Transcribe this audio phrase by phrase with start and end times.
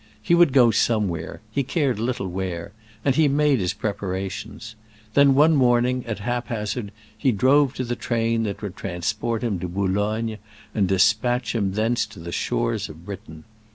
[0.19, 2.71] He would go somewhere; he cared little where;
[3.05, 4.73] and he made his preparations.
[5.13, 9.67] Then, one morning, at haphazard, he drove to the train that would transport him to
[9.67, 10.39] Boulogne
[10.73, 13.43] and dispatch him thence to the shores of Britain.